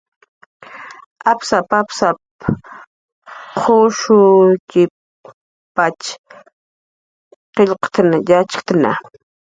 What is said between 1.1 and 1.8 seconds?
"Apsap""